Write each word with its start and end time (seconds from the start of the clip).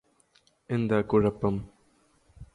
എന്താ 0.69 1.01
കുഴപ്പം 1.01 1.55